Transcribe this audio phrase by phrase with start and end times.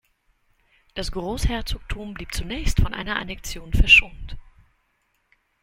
[0.95, 4.35] Das Großherzogtum blieb zunächst von einer Annexion verschont.